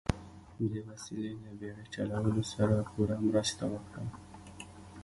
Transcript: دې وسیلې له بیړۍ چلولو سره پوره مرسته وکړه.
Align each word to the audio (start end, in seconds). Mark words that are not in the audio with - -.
دې 0.71 0.81
وسیلې 0.89 1.31
له 1.41 1.49
بیړۍ 1.59 1.85
چلولو 1.93 2.43
سره 2.53 2.75
پوره 2.91 3.15
مرسته 3.27 3.63
وکړه. 3.73 4.05